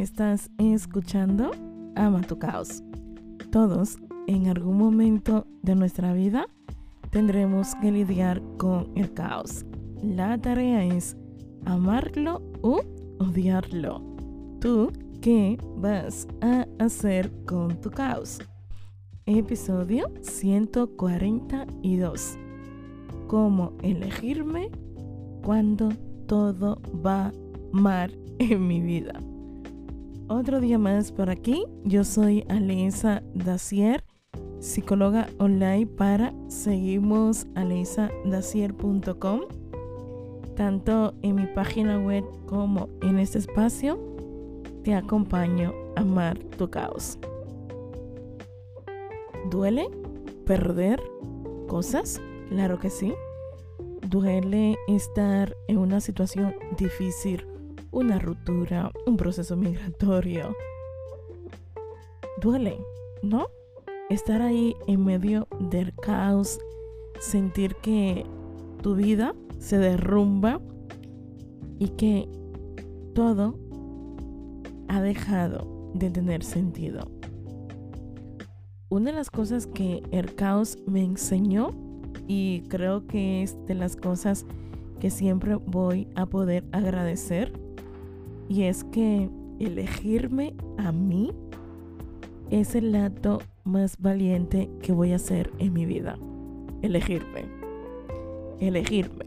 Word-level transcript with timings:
Estás 0.00 0.50
escuchando 0.56 1.50
Ama 1.94 2.22
tu 2.22 2.38
caos. 2.38 2.82
Todos, 3.52 3.98
en 4.26 4.48
algún 4.48 4.78
momento 4.78 5.46
de 5.60 5.74
nuestra 5.74 6.14
vida, 6.14 6.46
tendremos 7.10 7.74
que 7.82 7.92
lidiar 7.92 8.40
con 8.56 8.90
el 8.94 9.12
caos. 9.12 9.66
La 10.02 10.38
tarea 10.38 10.86
es 10.86 11.18
amarlo 11.66 12.40
u 12.62 12.80
odiarlo. 13.18 14.00
¿Tú 14.58 14.90
qué 15.20 15.58
vas 15.76 16.26
a 16.40 16.66
hacer 16.78 17.30
con 17.44 17.78
tu 17.82 17.90
caos? 17.90 18.38
Episodio 19.26 20.10
142. 20.22 22.38
¿Cómo 23.26 23.74
elegirme 23.82 24.70
cuando 25.44 25.90
todo 26.26 26.80
va 27.04 27.34
mal 27.70 28.18
en 28.38 28.66
mi 28.66 28.80
vida? 28.80 29.20
Otro 30.32 30.60
día 30.60 30.78
más 30.78 31.10
por 31.10 31.28
aquí. 31.28 31.64
Yo 31.82 32.04
soy 32.04 32.44
Alisa 32.48 33.20
Dacier, 33.34 34.04
psicóloga 34.60 35.26
online 35.40 35.88
para 35.88 36.32
seguimos. 36.46 37.48
Tanto 40.54 41.14
en 41.22 41.34
mi 41.34 41.46
página 41.46 41.98
web 41.98 42.22
como 42.46 42.88
en 43.02 43.18
este 43.18 43.38
espacio, 43.38 43.98
te 44.84 44.94
acompaño 44.94 45.74
a 45.96 46.02
amar 46.02 46.38
tu 46.38 46.70
caos. 46.70 47.18
¿Duele 49.50 49.90
perder 50.46 51.02
cosas? 51.66 52.22
Claro 52.50 52.78
que 52.78 52.90
sí. 52.90 53.14
Duele 54.08 54.76
estar 54.86 55.56
en 55.66 55.78
una 55.78 56.00
situación 56.00 56.54
difícil 56.78 57.49
una 57.90 58.18
ruptura, 58.18 58.90
un 59.06 59.16
proceso 59.16 59.56
migratorio. 59.56 60.54
Duele, 62.40 62.78
¿no? 63.22 63.46
Estar 64.08 64.42
ahí 64.42 64.74
en 64.86 65.04
medio 65.04 65.46
del 65.58 65.94
caos, 65.94 66.58
sentir 67.18 67.76
que 67.76 68.24
tu 68.82 68.94
vida 68.94 69.34
se 69.58 69.78
derrumba 69.78 70.60
y 71.78 71.90
que 71.90 72.28
todo 73.14 73.58
ha 74.88 75.00
dejado 75.00 75.90
de 75.94 76.10
tener 76.10 76.42
sentido. 76.44 77.10
Una 78.88 79.10
de 79.10 79.16
las 79.16 79.30
cosas 79.30 79.66
que 79.66 80.02
el 80.10 80.34
caos 80.34 80.78
me 80.86 81.04
enseñó 81.04 81.70
y 82.26 82.62
creo 82.68 83.06
que 83.06 83.42
es 83.42 83.56
de 83.66 83.74
las 83.74 83.96
cosas 83.96 84.46
que 84.98 85.10
siempre 85.10 85.54
voy 85.54 86.08
a 86.16 86.26
poder 86.26 86.64
agradecer 86.72 87.52
y 88.50 88.64
es 88.64 88.82
que 88.82 89.30
elegirme 89.60 90.54
a 90.76 90.90
mí 90.90 91.32
es 92.50 92.74
el 92.74 92.96
acto 92.96 93.38
más 93.62 93.96
valiente 93.98 94.68
que 94.82 94.90
voy 94.90 95.12
a 95.12 95.16
hacer 95.16 95.52
en 95.58 95.72
mi 95.72 95.86
vida. 95.86 96.18
Elegirme. 96.82 97.44
Elegirme. 98.58 99.24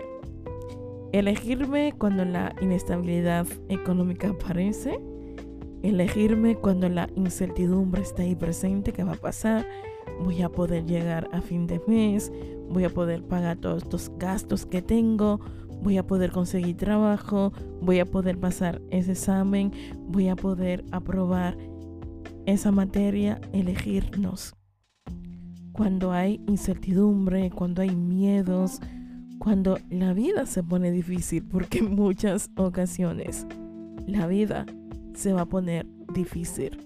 Elegirme 1.14 1.94
cuando 1.98 2.26
la 2.26 2.54
inestabilidad 2.60 3.48
económica 3.70 4.30
aparece. 4.30 5.00
Elegirme 5.84 6.58
cuando 6.58 6.90
la 6.90 7.10
incertidumbre 7.16 8.02
está 8.02 8.24
ahí 8.24 8.36
presente, 8.36 8.92
¿qué 8.92 9.06
va 9.06 9.14
a 9.14 9.22
pasar? 9.22 9.66
Voy 10.22 10.42
a 10.42 10.50
poder 10.50 10.86
llegar 10.86 11.30
a 11.32 11.40
fin 11.40 11.66
de 11.66 11.82
mes, 11.88 12.30
voy 12.70 12.84
a 12.84 12.90
poder 12.90 13.24
pagar 13.24 13.58
todos 13.58 13.84
estos 13.84 14.12
gastos 14.18 14.66
que 14.66 14.82
tengo, 14.82 15.40
voy 15.84 15.98
a 15.98 16.08
poder 16.08 16.31
conseguir 16.31 16.78
trabajo, 16.78 17.52
voy 17.81 18.00
a 18.00 18.06
poder 18.06 18.39
pasar 18.39 18.81
ese 18.89 19.12
examen, 19.12 19.72
voy 20.08 20.30
a 20.30 20.36
poder 20.36 20.86
aprobar 20.92 21.58
esa 22.45 22.71
materia, 22.71 23.39
elegirnos. 23.52 24.55
Cuando 25.73 26.14
hay 26.14 26.42
incertidumbre, 26.48 27.52
cuando 27.52 27.82
hay 27.82 27.95
miedos, 27.95 28.80
cuando 29.39 29.77
la 29.89 30.14
vida 30.14 30.45
se 30.45 30.64
pone 30.64 30.92
difícil, 30.92 31.44
porque 31.44 31.80
en 31.80 31.95
muchas 31.95 32.50
ocasiones 32.55 33.45
la 34.08 34.27
vida 34.27 34.65
se 35.14 35.33
va 35.33 35.42
a 35.42 35.45
poner 35.45 35.86
difícil. 36.14 36.77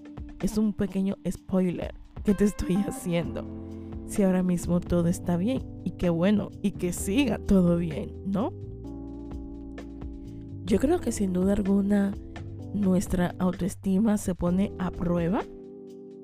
Es 0.42 0.58
un 0.58 0.72
pequeño 0.72 1.16
spoiler 1.28 1.94
que 2.24 2.34
te 2.34 2.44
estoy 2.44 2.76
haciendo. 2.76 3.44
Si 4.06 4.22
ahora 4.22 4.42
mismo 4.42 4.80
todo 4.80 5.08
está 5.08 5.36
bien 5.36 5.62
y 5.84 5.92
qué 5.92 6.08
bueno 6.08 6.50
y 6.62 6.72
que 6.72 6.92
siga 6.92 7.38
todo 7.38 7.76
bien, 7.76 8.10
¿no? 8.26 8.52
Yo 10.68 10.78
creo 10.78 11.00
que 11.00 11.12
sin 11.12 11.32
duda 11.32 11.54
alguna 11.54 12.12
nuestra 12.74 13.34
autoestima 13.38 14.18
se 14.18 14.34
pone 14.34 14.70
a 14.78 14.90
prueba 14.90 15.40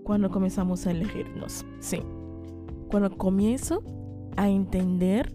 cuando 0.03 0.31
comenzamos 0.31 0.87
a 0.87 0.91
elegirnos. 0.91 1.65
Sí. 1.81 2.03
Cuando 2.91 3.16
comienzo 3.16 3.82
a 4.37 4.50
entender 4.50 5.34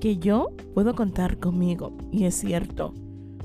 que 0.00 0.18
yo 0.18 0.52
puedo 0.74 0.94
contar 0.94 1.38
conmigo. 1.38 1.96
Y 2.12 2.26
es 2.26 2.34
cierto, 2.34 2.92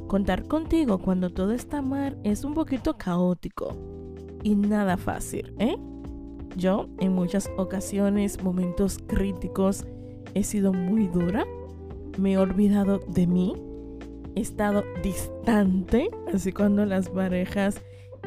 contar 0.07 0.45
contigo 0.49 0.97
cuando 0.97 1.29
todo 1.29 1.53
está 1.53 1.81
mal 1.81 2.19
es 2.25 2.43
un 2.43 2.53
poquito 2.53 2.97
caótico 2.97 3.69
y 4.43 4.55
nada 4.55 4.97
fácil, 4.97 5.53
¿eh? 5.57 5.77
Yo 6.57 6.89
en 6.99 7.13
muchas 7.13 7.49
ocasiones, 7.57 8.43
momentos 8.43 8.99
críticos, 9.07 9.85
he 10.33 10.43
sido 10.43 10.73
muy 10.73 11.07
dura, 11.07 11.45
me 12.17 12.33
he 12.33 12.37
olvidado 12.37 12.99
de 13.07 13.25
mí, 13.25 13.55
estado 14.35 14.83
distante, 15.03 16.09
así 16.33 16.51
cuando 16.51 16.85
las 16.85 17.09
parejas 17.09 17.81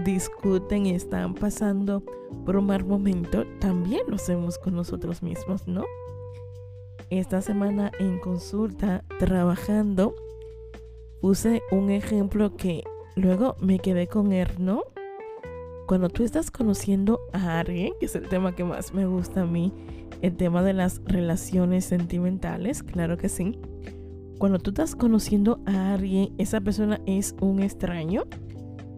discuten 0.04 0.86
y 0.86 0.90
están 0.90 1.34
pasando 1.34 2.02
por 2.44 2.56
un 2.56 2.66
mal 2.66 2.84
momento, 2.84 3.44
también 3.60 4.02
lo 4.08 4.16
hacemos 4.16 4.58
con 4.58 4.74
nosotros 4.74 5.22
mismos, 5.22 5.66
¿no? 5.66 5.84
Esta 7.10 7.40
semana 7.42 7.92
en 7.98 8.18
consulta, 8.18 9.04
trabajando, 9.18 10.14
puse 11.20 11.62
un 11.70 11.90
ejemplo 11.90 12.56
que 12.56 12.82
luego 13.14 13.56
me 13.60 13.78
quedé 13.78 14.08
con 14.08 14.32
él, 14.32 14.48
¿no? 14.58 14.82
Cuando 15.86 16.08
tú 16.08 16.24
estás 16.24 16.50
conociendo 16.50 17.20
a 17.32 17.60
alguien, 17.60 17.92
que 18.00 18.06
es 18.06 18.14
el 18.16 18.28
tema 18.28 18.54
que 18.54 18.64
más 18.64 18.94
me 18.94 19.06
gusta 19.06 19.42
a 19.42 19.46
mí, 19.46 19.72
el 20.22 20.36
tema 20.36 20.62
de 20.62 20.72
las 20.72 21.02
relaciones 21.04 21.84
sentimentales, 21.84 22.82
claro 22.82 23.18
que 23.18 23.28
sí 23.28 23.58
cuando 24.38 24.58
tú 24.58 24.70
estás 24.70 24.96
conociendo 24.96 25.60
a 25.66 25.94
alguien, 25.94 26.34
esa 26.38 26.60
persona 26.60 27.00
es 27.06 27.34
un 27.40 27.62
extraño, 27.62 28.24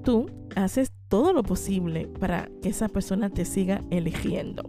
tú 0.03 0.27
haces 0.55 0.93
todo 1.09 1.33
lo 1.33 1.43
posible 1.43 2.07
para 2.07 2.49
que 2.63 2.71
esa 2.71 2.89
persona 2.89 3.31
te 3.31 3.45
siga 3.45 3.83
eligiendo. 3.91 4.69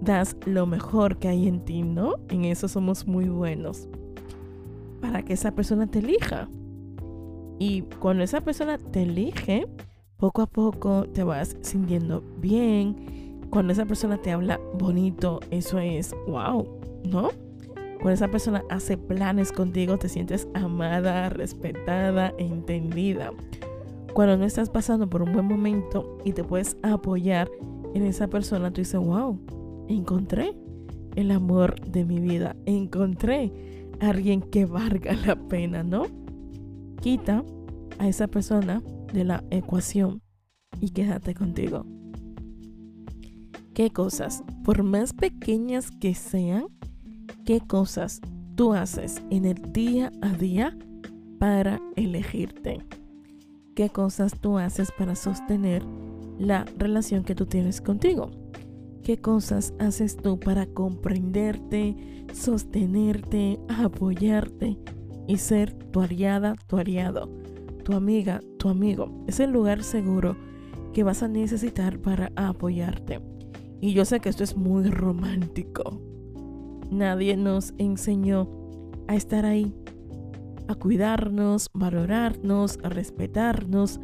Das 0.00 0.36
lo 0.44 0.66
mejor 0.66 1.18
que 1.18 1.28
hay 1.28 1.48
en 1.48 1.64
ti, 1.64 1.82
¿no? 1.82 2.16
En 2.28 2.44
eso 2.44 2.68
somos 2.68 3.06
muy 3.06 3.28
buenos. 3.28 3.88
Para 5.00 5.22
que 5.22 5.32
esa 5.32 5.52
persona 5.52 5.86
te 5.86 6.00
elija. 6.00 6.48
Y 7.58 7.82
cuando 8.00 8.22
esa 8.22 8.40
persona 8.40 8.78
te 8.78 9.02
elige, 9.02 9.66
poco 10.18 10.42
a 10.42 10.46
poco 10.46 11.04
te 11.04 11.24
vas 11.24 11.56
sintiendo 11.62 12.22
bien. 12.38 13.40
Cuando 13.50 13.72
esa 13.72 13.86
persona 13.86 14.18
te 14.18 14.32
habla 14.32 14.60
bonito, 14.78 15.40
eso 15.50 15.78
es 15.78 16.14
wow, 16.26 16.66
¿no? 17.04 17.30
Cuando 17.96 18.12
esa 18.12 18.30
persona 18.30 18.62
hace 18.70 18.96
planes 18.96 19.52
contigo, 19.52 19.98
te 19.98 20.08
sientes 20.08 20.48
amada, 20.54 21.28
respetada 21.30 22.34
e 22.38 22.46
entendida. 22.46 23.30
Cuando 24.12 24.36
no 24.36 24.44
estás 24.44 24.70
pasando 24.70 25.08
por 25.08 25.22
un 25.22 25.32
buen 25.32 25.46
momento 25.46 26.18
y 26.24 26.32
te 26.32 26.44
puedes 26.44 26.76
apoyar 26.82 27.50
en 27.94 28.04
esa 28.04 28.28
persona, 28.28 28.70
tú 28.70 28.80
dices, 28.80 29.00
wow, 29.00 29.38
encontré 29.88 30.54
el 31.16 31.30
amor 31.30 31.80
de 31.80 32.04
mi 32.04 32.20
vida. 32.20 32.56
Encontré 32.66 33.52
a 34.00 34.10
alguien 34.10 34.42
que 34.42 34.66
valga 34.66 35.14
la 35.26 35.36
pena, 35.36 35.82
¿no? 35.82 36.06
Quita 37.00 37.44
a 37.98 38.08
esa 38.08 38.28
persona 38.28 38.82
de 39.12 39.24
la 39.24 39.44
ecuación 39.50 40.20
y 40.80 40.90
quédate 40.90 41.34
contigo. 41.34 41.86
¿Qué 43.74 43.90
cosas, 43.90 44.44
por 44.64 44.82
más 44.84 45.12
pequeñas 45.12 45.90
que 45.90 46.14
sean, 46.14 46.66
qué 47.44 47.60
cosas 47.60 48.20
tú 48.54 48.72
haces 48.74 49.22
en 49.30 49.44
el 49.44 49.72
día 49.72 50.12
a 50.22 50.30
día 50.30 50.76
para 51.38 51.80
elegirte. 51.96 52.78
Qué 53.74 53.90
cosas 53.90 54.40
tú 54.40 54.58
haces 54.58 54.90
para 54.96 55.14
sostener 55.16 55.84
la 56.38 56.64
relación 56.78 57.24
que 57.24 57.34
tú 57.34 57.46
tienes 57.46 57.80
contigo. 57.80 58.30
¿Qué 59.02 59.18
cosas 59.18 59.74
haces 59.78 60.16
tú 60.16 60.38
para 60.38 60.66
comprenderte, 60.66 61.96
sostenerte, 62.32 63.58
apoyarte 63.68 64.78
y 65.26 65.36
ser 65.36 65.74
tu 65.90 66.00
aliada, 66.00 66.54
tu 66.66 66.78
aliado, 66.78 67.28
tu 67.84 67.92
amiga, 67.92 68.40
tu 68.58 68.68
amigo? 68.68 69.24
Es 69.26 69.40
el 69.40 69.50
lugar 69.50 69.82
seguro 69.82 70.36
que 70.94 71.02
vas 71.02 71.22
a 71.22 71.28
necesitar 71.28 71.98
para 71.98 72.32
apoyarte. 72.36 73.20
Y 73.80 73.92
yo 73.92 74.06
sé 74.06 74.20
que 74.20 74.30
esto 74.30 74.44
es 74.44 74.56
muy 74.56 74.88
romántico, 74.88 76.00
Nadie 76.94 77.36
nos 77.36 77.74
enseñó 77.78 78.48
a 79.08 79.16
estar 79.16 79.44
ahí, 79.44 79.74
a 80.68 80.76
cuidarnos, 80.76 81.66
valorarnos, 81.74 82.78
a 82.84 82.88
respetarnos. 82.88 84.00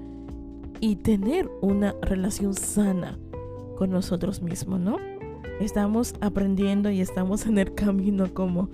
y 0.82 0.96
tener 0.96 1.50
una 1.60 1.94
relación 2.00 2.54
sana 2.54 3.18
con 3.76 3.90
nosotros 3.90 4.40
mismos, 4.40 4.80
¿no? 4.80 4.96
Estamos 5.60 6.14
aprendiendo 6.22 6.90
y 6.90 7.02
estamos 7.02 7.44
en 7.44 7.58
el 7.58 7.74
camino 7.74 8.32
como 8.32 8.70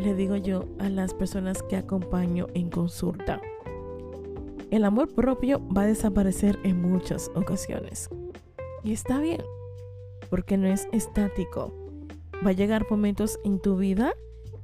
le 0.00 0.14
digo 0.14 0.36
yo 0.36 0.64
a 0.78 0.88
las 0.88 1.12
personas 1.12 1.62
que 1.62 1.76
acompaño 1.76 2.46
en 2.54 2.70
consulta. 2.70 3.38
El 4.70 4.86
amor 4.86 5.14
propio 5.14 5.60
va 5.68 5.82
a 5.82 5.86
desaparecer 5.86 6.58
en 6.64 6.80
muchas 6.80 7.30
ocasiones. 7.34 8.08
Y 8.82 8.94
está 8.94 9.20
bien, 9.20 9.42
porque 10.30 10.56
no 10.56 10.68
es 10.68 10.88
estático. 10.92 11.81
Va 12.44 12.50
a 12.50 12.54
llegar 12.54 12.86
momentos 12.90 13.38
en 13.44 13.60
tu 13.60 13.76
vida 13.76 14.14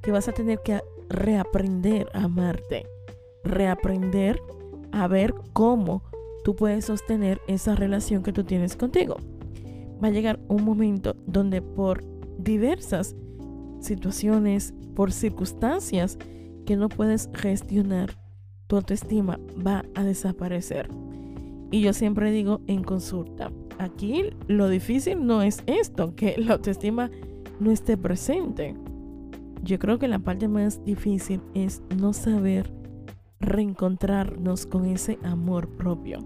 que 0.03 0.13
vas 0.13 0.29
a 0.29 0.33
tener 0.33 0.61
que 0.65 0.81
reaprender 1.09 2.09
a 2.13 2.25
amarte, 2.25 2.87
reaprender 3.45 4.41
a 4.93 5.07
ver 5.07 5.35
cómo 5.53 6.03
tú 6.45 6.57
puedes 6.57 6.87
sostener 6.87 7.41
esa 7.47 7.75
relación 7.75 8.23
que 8.23 8.33
tú 8.33 8.45
tienes 8.45 8.77
contigo. 8.77 9.17
Va 10.03 10.09
a 10.09 10.13
llegar 10.13 10.41
un 10.49 10.65
momento 10.65 11.17
donde 11.27 11.63
por 11.63 12.05
diversas 12.39 13.17
situaciones, 13.81 14.75
por 14.95 15.13
circunstancias 15.13 16.19
que 16.67 16.77
no 16.77 16.89
puedes 16.89 17.31
gestionar, 17.35 18.19
tu 18.67 18.77
autoestima 18.77 19.41
va 19.65 19.85
a 19.95 20.05
desaparecer. 20.05 20.89
Y 21.71 21.81
yo 21.83 21.93
siempre 21.93 22.31
digo 22.31 22.61
en 22.67 22.83
consulta, 22.83 23.53
aquí 23.79 24.31
lo 24.47 24.69
difícil 24.69 25.27
no 25.27 25.43
es 25.43 25.63
esto, 25.67 26.15
que 26.15 26.35
la 26.39 26.55
autoestima 26.55 27.11
no 27.61 27.71
esté 27.71 27.97
presente. 27.97 28.75
Yo 29.63 29.79
creo 29.79 29.99
que 29.99 30.09
la 30.09 30.19
parte 30.19 30.49
más 30.49 30.85
difícil 30.85 31.41
es 31.55 31.83
no 31.97 32.13
saber 32.13 32.73
reencontrarnos 33.41 34.67
con 34.67 34.87
ese 34.87 35.19
amor 35.23 35.69
propio. 35.69 36.19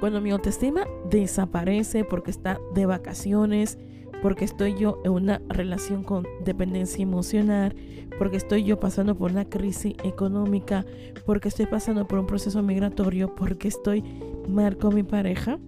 Cuando 0.00 0.20
mi 0.20 0.30
autoestima 0.30 0.84
desaparece 1.10 2.04
porque 2.04 2.30
está 2.30 2.58
de 2.74 2.86
vacaciones, 2.86 3.78
porque 4.22 4.44
estoy 4.44 4.74
yo 4.74 5.00
en 5.04 5.12
una 5.12 5.42
relación 5.48 6.02
con 6.02 6.26
dependencia 6.44 7.02
emocional, 7.02 7.74
porque 8.18 8.36
estoy 8.36 8.64
yo 8.64 8.78
pasando 8.80 9.16
por 9.16 9.30
una 9.30 9.44
crisis 9.44 9.94
económica, 10.04 10.84
porque 11.24 11.48
estoy 11.48 11.66
pasando 11.66 12.06
por 12.06 12.18
un 12.18 12.26
proceso 12.26 12.62
migratorio, 12.62 13.34
porque 13.34 13.68
estoy 13.68 14.02
mal 14.48 14.76
con 14.76 14.94
mi 14.94 15.02
pareja, 15.02 15.58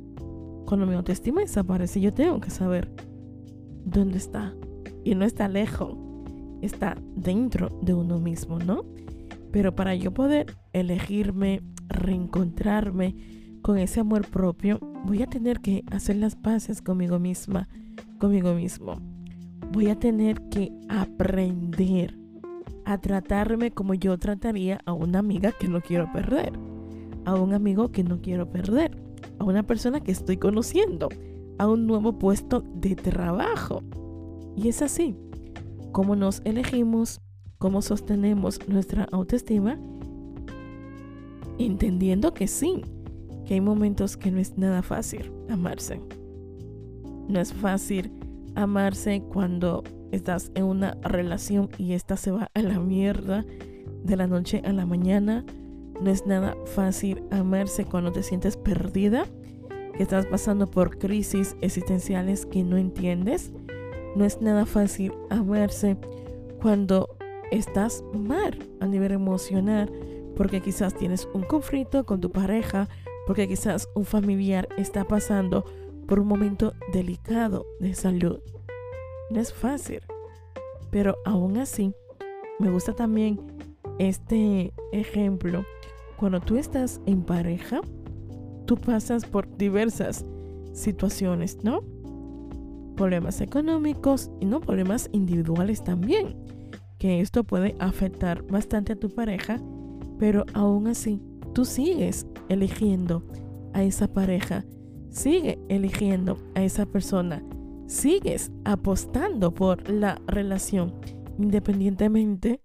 cuando 0.66 0.86
mi 0.86 0.94
autoestima 0.94 1.40
desaparece, 1.40 2.00
yo 2.00 2.12
tengo 2.12 2.40
que 2.40 2.50
saber 2.50 2.90
dónde 3.84 4.18
está. 4.18 4.54
Y 5.08 5.14
no 5.14 5.24
está 5.24 5.48
lejos, 5.48 5.96
está 6.60 6.94
dentro 7.16 7.70
de 7.80 7.94
uno 7.94 8.18
mismo, 8.18 8.58
¿no? 8.58 8.84
Pero 9.50 9.74
para 9.74 9.94
yo 9.94 10.12
poder 10.12 10.54
elegirme, 10.74 11.62
reencontrarme 11.88 13.16
con 13.62 13.78
ese 13.78 14.00
amor 14.00 14.26
propio, 14.28 14.78
voy 15.06 15.22
a 15.22 15.26
tener 15.26 15.60
que 15.60 15.82
hacer 15.90 16.16
las 16.16 16.36
paces 16.36 16.82
conmigo 16.82 17.18
misma, 17.18 17.70
conmigo 18.18 18.52
mismo. 18.52 19.00
Voy 19.72 19.88
a 19.88 19.98
tener 19.98 20.42
que 20.50 20.72
aprender 20.90 22.14
a 22.84 22.98
tratarme 22.98 23.70
como 23.70 23.94
yo 23.94 24.18
trataría 24.18 24.82
a 24.84 24.92
una 24.92 25.20
amiga 25.20 25.52
que 25.52 25.68
no 25.68 25.80
quiero 25.80 26.12
perder, 26.12 26.52
a 27.24 27.34
un 27.34 27.54
amigo 27.54 27.92
que 27.92 28.04
no 28.04 28.20
quiero 28.20 28.50
perder, 28.50 29.02
a 29.38 29.44
una 29.44 29.62
persona 29.62 30.00
que 30.00 30.12
estoy 30.12 30.36
conociendo, 30.36 31.08
a 31.56 31.66
un 31.66 31.86
nuevo 31.86 32.18
puesto 32.18 32.60
de 32.60 32.94
trabajo. 32.94 33.82
Y 34.58 34.66
es 34.66 34.82
así, 34.82 35.14
como 35.92 36.16
nos 36.16 36.42
elegimos, 36.44 37.20
cómo 37.58 37.80
sostenemos 37.80 38.58
nuestra 38.66 39.06
autoestima, 39.12 39.78
entendiendo 41.60 42.34
que 42.34 42.48
sí, 42.48 42.82
que 43.46 43.54
hay 43.54 43.60
momentos 43.60 44.16
que 44.16 44.32
no 44.32 44.40
es 44.40 44.58
nada 44.58 44.82
fácil 44.82 45.30
amarse. 45.48 46.00
No 47.28 47.38
es 47.38 47.52
fácil 47.52 48.10
amarse 48.56 49.22
cuando 49.32 49.84
estás 50.10 50.50
en 50.56 50.64
una 50.64 50.98
relación 51.02 51.68
y 51.78 51.92
esta 51.92 52.16
se 52.16 52.32
va 52.32 52.50
a 52.52 52.60
la 52.60 52.80
mierda 52.80 53.44
de 54.02 54.16
la 54.16 54.26
noche 54.26 54.60
a 54.64 54.72
la 54.72 54.86
mañana. 54.86 55.44
No 56.02 56.10
es 56.10 56.26
nada 56.26 56.56
fácil 56.66 57.22
amarse 57.30 57.84
cuando 57.84 58.10
te 58.10 58.24
sientes 58.24 58.56
perdida, 58.56 59.24
que 59.96 60.02
estás 60.02 60.26
pasando 60.26 60.68
por 60.68 60.98
crisis 60.98 61.56
existenciales 61.60 62.44
que 62.44 62.64
no 62.64 62.76
entiendes. 62.76 63.52
No 64.16 64.24
es 64.24 64.40
nada 64.40 64.66
fácil 64.66 65.12
amarse 65.30 65.96
cuando 66.60 67.16
estás 67.50 68.04
mal 68.12 68.58
a 68.80 68.86
nivel 68.86 69.12
emocional, 69.12 69.90
porque 70.36 70.60
quizás 70.60 70.94
tienes 70.94 71.28
un 71.34 71.42
conflicto 71.42 72.04
con 72.04 72.20
tu 72.20 72.30
pareja, 72.30 72.88
porque 73.26 73.48
quizás 73.48 73.88
un 73.94 74.04
familiar 74.04 74.68
está 74.76 75.04
pasando 75.04 75.64
por 76.06 76.20
un 76.20 76.26
momento 76.26 76.72
delicado 76.92 77.66
de 77.80 77.94
salud. 77.94 78.40
No 79.30 79.40
es 79.40 79.52
fácil, 79.52 80.00
pero 80.90 81.16
aún 81.24 81.58
así 81.58 81.92
me 82.58 82.70
gusta 82.70 82.94
también 82.94 83.38
este 83.98 84.72
ejemplo. 84.92 85.64
Cuando 86.16 86.40
tú 86.40 86.56
estás 86.56 87.00
en 87.06 87.22
pareja, 87.22 87.80
tú 88.66 88.76
pasas 88.76 89.24
por 89.24 89.56
diversas 89.56 90.24
situaciones, 90.72 91.62
¿no? 91.62 91.82
Problemas 92.98 93.40
económicos 93.40 94.30
y 94.40 94.44
no 94.44 94.60
problemas 94.60 95.08
individuales 95.12 95.82
también 95.82 96.36
que 96.98 97.20
esto 97.20 97.44
puede 97.44 97.76
afectar 97.78 98.42
bastante 98.42 98.94
a 98.94 98.96
tu 98.96 99.08
pareja, 99.08 99.60
pero 100.18 100.44
aún 100.52 100.88
así 100.88 101.22
tú 101.54 101.64
sigues 101.64 102.26
eligiendo 102.48 103.24
a 103.72 103.84
esa 103.84 104.08
pareja, 104.08 104.64
sigue 105.08 105.60
eligiendo 105.68 106.38
a 106.56 106.62
esa 106.64 106.86
persona, 106.86 107.42
sigues 107.86 108.50
apostando 108.64 109.54
por 109.54 109.88
la 109.88 110.20
relación, 110.26 110.92
independientemente 111.38 112.60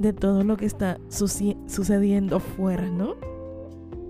de 0.00 0.12
todo 0.12 0.42
lo 0.42 0.56
que 0.56 0.66
está 0.66 0.98
sucediendo 1.08 2.40
fuera, 2.40 2.90
¿no? 2.90 3.14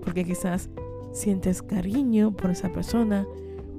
Porque 0.03 0.25
quizás 0.25 0.69
sientes 1.11 1.61
cariño 1.61 2.31
por 2.35 2.49
esa 2.49 2.69
persona, 2.69 3.27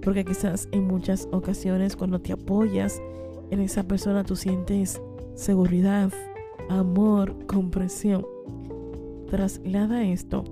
porque 0.03 0.25
quizás 0.25 0.69
en 0.73 0.87
muchas 0.87 1.29
ocasiones 1.33 1.97
cuando 1.97 2.21
te 2.21 2.33
apoyas 2.33 3.01
en 3.51 3.61
esa 3.61 3.83
persona 3.85 4.25
tú 4.25 4.37
sientes 4.37 5.01
seguridad, 5.35 6.13
amor, 6.69 7.47
comprensión. 7.47 8.27
Traslada 9.31 10.05
esto 10.05 10.45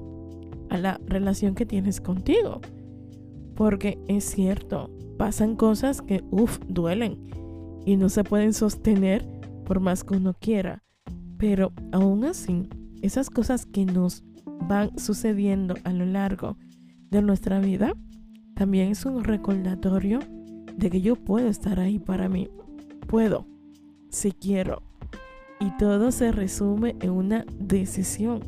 a 0.71 0.78
la 0.78 1.00
relación 1.07 1.55
que 1.55 1.67
tienes 1.67 2.00
contigo. 2.00 2.61
Porque 3.55 3.99
es 4.09 4.25
cierto, 4.25 4.90
pasan 5.17 5.57
cosas 5.57 6.00
que, 6.00 6.23
uff, 6.31 6.59
duelen 6.69 7.19
y 7.85 7.97
no 7.97 8.09
se 8.09 8.25
pueden 8.25 8.52
sostener 8.52 9.26
por 9.64 9.81
más 9.81 10.05
que 10.05 10.17
uno 10.17 10.35
quiera. 10.35 10.83
Pero 11.38 11.73
aún 11.93 12.25
así, 12.25 12.69
esas 13.02 13.31
cosas 13.31 13.67
que 13.67 13.85
nos 13.85 14.25
van 14.69 14.99
sucediendo 14.99 15.75
a 15.85 15.93
lo 15.93 16.05
largo 16.05 16.57
de 17.11 17.23
nuestra 17.23 17.61
vida, 17.61 17.95
también 18.59 18.91
es 18.91 19.07
un 19.07 19.23
recordatorio 19.23 20.19
de 20.77 20.91
que 20.91 21.00
yo 21.00 21.15
puedo 21.15 21.47
estar 21.47 21.79
ahí 21.79 22.00
para 22.00 22.29
mí. 22.29 22.49
Puedo 23.07 23.47
si 24.11 24.33
quiero. 24.33 24.83
Y 25.61 25.71
todo 25.79 26.11
se 26.11 26.33
resume 26.33 26.97
en 27.00 27.11
una 27.11 27.47
decisión. 27.57 28.41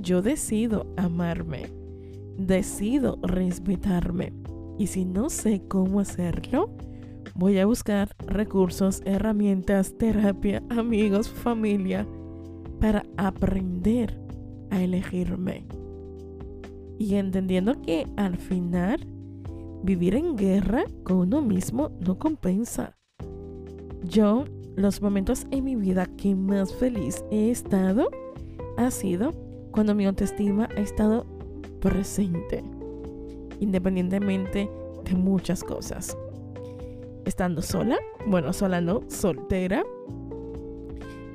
Yo 0.00 0.20
decido 0.20 0.92
amarme. 0.96 1.70
Decido 2.36 3.20
respetarme. 3.22 4.32
Y 4.78 4.88
si 4.88 5.04
no 5.04 5.30
sé 5.30 5.62
cómo 5.68 6.00
hacerlo, 6.00 6.76
voy 7.36 7.58
a 7.58 7.66
buscar 7.66 8.16
recursos, 8.26 9.00
herramientas, 9.04 9.96
terapia, 9.96 10.60
amigos, 10.70 11.28
familia, 11.28 12.04
para 12.80 13.04
aprender 13.16 14.18
a 14.70 14.82
elegirme. 14.82 15.64
Y 16.98 17.14
entendiendo 17.14 17.80
que 17.80 18.08
al 18.16 18.38
final 18.38 19.15
vivir 19.86 20.16
en 20.16 20.36
guerra 20.36 20.84
con 21.04 21.18
uno 21.18 21.40
mismo 21.40 21.90
no 22.00 22.18
compensa. 22.18 22.96
Yo 24.02 24.44
los 24.74 25.00
momentos 25.00 25.46
en 25.52 25.64
mi 25.64 25.76
vida 25.76 26.06
que 26.18 26.34
más 26.34 26.74
feliz 26.74 27.24
he 27.30 27.50
estado 27.50 28.10
ha 28.76 28.90
sido 28.90 29.32
cuando 29.70 29.94
mi 29.94 30.04
autoestima 30.04 30.68
ha 30.76 30.80
estado 30.80 31.24
presente, 31.80 32.64
independientemente 33.60 34.68
de 35.04 35.14
muchas 35.14 35.62
cosas. 35.62 36.18
Estando 37.24 37.62
sola, 37.62 37.96
bueno, 38.26 38.52
sola 38.52 38.80
no, 38.80 39.02
soltera, 39.08 39.84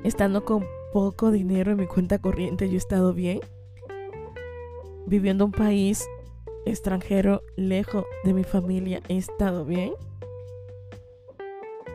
estando 0.04 0.44
con 0.44 0.64
poco 0.92 1.30
dinero 1.30 1.72
en 1.72 1.78
mi 1.78 1.86
cuenta 1.86 2.18
corriente, 2.18 2.68
yo 2.68 2.74
he 2.74 2.78
estado 2.78 3.14
bien. 3.14 3.40
Viviendo 5.06 5.44
en 5.44 5.48
un 5.48 5.52
país 5.52 6.06
extranjero, 6.66 7.42
lejos 7.56 8.04
de 8.24 8.34
mi 8.34 8.44
familia, 8.44 9.00
he 9.08 9.16
estado 9.16 9.64
bien 9.64 9.92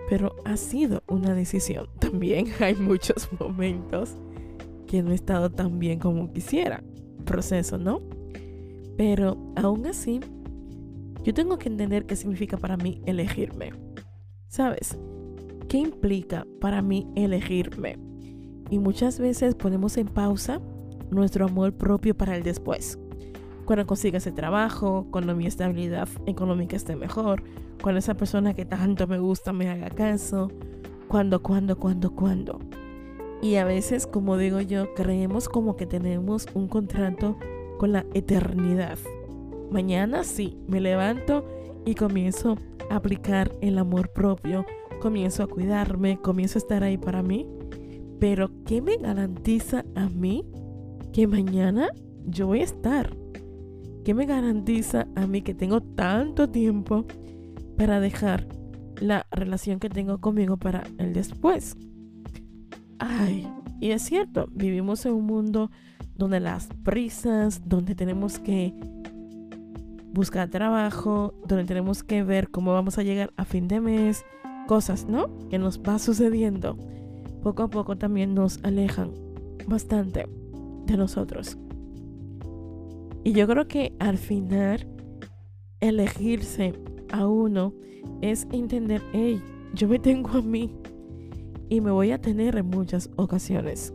pero 0.08 0.36
ha 0.46 0.58
sido 0.58 1.04
una 1.08 1.34
decisión. 1.34 1.88
También 2.00 2.48
hay 2.60 2.76
muchos 2.76 3.30
momentos 3.40 4.16
que 4.88 5.04
no 5.04 5.12
he 5.12 5.16
estado 5.16 5.52
tan 5.52 5.80
bien 5.80 6.00
como 6.00 6.32
quisiera. 6.32 6.84
Proceso, 7.26 7.78
¿no? 7.78 8.02
Pero 8.98 9.38
aún 9.56 9.86
así, 9.86 10.22
yo 11.24 11.34
tengo 11.34 11.58
que 11.58 11.68
entender 11.68 12.06
qué 12.06 12.16
significa 12.16 12.58
para 12.58 12.78
mí 12.78 13.02
elegirme. 13.06 13.74
¿Sabes? 14.48 14.98
¿Qué 15.68 15.78
implica 15.78 16.48
para 16.62 16.82
mí 16.82 17.06
elegirme? 17.16 18.00
Y 18.70 18.80
muchas 18.80 19.20
veces 19.20 19.56
ponemos 19.56 19.98
en 19.98 20.08
pausa 20.08 20.62
nuestro 21.12 21.46
amor 21.46 21.74
propio 21.74 22.16
para 22.16 22.36
el 22.36 22.44
después. 22.44 22.98
Cuando 23.68 23.86
consiga 23.86 24.20
ese 24.20 24.32
trabajo, 24.32 25.08
cuando 25.12 25.36
mi 25.36 25.46
estabilidad 25.46 26.08
económica 26.26 26.78
esté 26.78 26.96
mejor, 26.96 27.44
cuando 27.84 28.00
esa 28.00 28.14
persona 28.14 28.54
que 28.54 28.64
tanto 28.64 29.08
me 29.08 29.20
gusta 29.20 29.52
me 29.52 29.70
haga 29.70 29.90
caso, 29.90 30.50
cuando, 31.10 31.44
cuando, 31.44 31.78
cuando, 31.78 32.16
cuando. 32.16 32.62
Y 33.42 33.56
a 33.56 33.66
veces, 33.66 34.08
como 34.08 34.38
digo 34.38 34.62
yo, 34.62 34.94
creemos 34.94 35.50
como 35.50 35.76
que 35.76 35.86
tenemos 35.86 36.48
un 36.54 36.70
contrato 36.70 37.38
con 37.78 37.92
la 37.92 38.06
eternidad. 38.14 38.98
Mañana 39.70 40.24
sí, 40.24 40.58
me 40.70 40.80
levanto 40.80 41.46
y 41.86 41.96
comienzo 41.96 42.56
a 42.90 42.96
aplicar 42.96 43.52
el 43.60 43.80
amor 43.80 44.14
propio, 44.14 44.66
comienzo 45.02 45.44
a 45.44 45.48
cuidarme, 45.48 46.22
comienzo 46.22 46.58
a 46.58 46.62
estar 46.62 46.84
ahí 46.86 46.98
para 46.98 47.22
mí. 47.22 47.46
Pero 48.18 48.50
¿qué 48.66 48.82
me 48.82 48.96
garantiza 48.96 49.84
a 49.94 50.08
mí 50.08 50.46
que 51.12 51.28
mañana 51.28 51.90
yo 52.26 52.48
voy 52.48 52.62
a 52.62 52.64
estar? 52.64 53.27
¿Qué 54.08 54.14
me 54.14 54.26
garantiza 54.26 55.06
a 55.18 55.28
mí 55.28 55.42
que 55.42 55.54
tengo 55.54 55.82
tanto 55.82 56.50
tiempo 56.50 57.06
para 57.78 58.00
dejar 58.00 58.48
la 59.02 59.28
relación 59.32 59.82
que 59.82 59.90
tengo 59.90 60.22
conmigo 60.22 60.56
para 60.56 60.86
el 60.98 61.12
después? 61.12 61.76
Ay, 63.00 63.52
y 63.82 63.92
es 63.92 64.04
cierto, 64.04 64.48
vivimos 64.50 65.06
en 65.06 65.12
un 65.12 65.26
mundo 65.26 65.72
donde 66.16 66.40
las 66.40 66.70
prisas, 66.86 67.68
donde 67.68 67.96
tenemos 67.96 68.40
que 68.40 68.74
buscar 70.14 70.48
trabajo, 70.48 71.34
donde 71.46 71.66
tenemos 71.66 72.02
que 72.02 72.24
ver 72.24 72.50
cómo 72.50 72.72
vamos 72.72 72.98
a 72.98 73.04
llegar 73.04 73.34
a 73.36 73.44
fin 73.44 73.68
de 73.68 73.82
mes, 73.82 74.24
cosas, 74.68 75.06
¿no? 75.06 75.38
Que 75.50 75.60
nos 75.60 75.82
va 75.82 76.00
sucediendo. 76.00 76.78
Poco 77.44 77.64
a 77.64 77.70
poco 77.70 77.98
también 77.98 78.34
nos 78.34 78.64
alejan 78.64 79.12
bastante 79.68 80.30
de 80.86 80.96
nosotros. 80.96 81.58
Y 83.28 83.34
yo 83.34 83.46
creo 83.46 83.68
que 83.68 83.92
al 84.00 84.18
final 84.18 84.88
elegirse 85.82 86.72
a 87.12 87.28
uno 87.28 87.74
es 88.22 88.48
entender, 88.54 89.02
hey, 89.12 89.44
yo 89.74 89.90
me 89.90 90.00
tengo 90.00 90.30
a 90.30 90.42
mí 90.42 90.74
y 91.68 91.82
me 91.82 91.92
voy 91.92 92.12
a 92.12 92.22
tener 92.22 92.56
en 92.56 92.68
muchas 92.68 93.10
ocasiones. 93.18 93.94